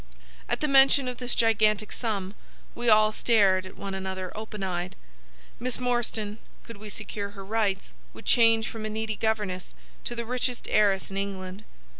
At 0.49 0.61
the 0.61 0.67
mention 0.67 1.07
of 1.07 1.17
this 1.17 1.35
gigantic 1.35 1.91
sum 1.91 2.33
we 2.73 2.89
all 2.89 3.11
stared 3.11 3.67
at 3.67 3.77
one 3.77 3.93
another 3.93 4.35
open 4.35 4.63
eyed. 4.63 4.95
Miss 5.59 5.77
Morstan, 5.79 6.39
could 6.63 6.77
we 6.77 6.89
secure 6.89 7.29
her 7.37 7.45
rights, 7.45 7.91
would 8.11 8.25
change 8.25 8.67
from 8.67 8.83
a 8.83 8.89
needy 8.89 9.15
governess 9.15 9.75
to 10.05 10.15
the 10.15 10.25
richest 10.25 10.67
heiress 10.71 11.11
in 11.11 11.17
England. 11.17 11.65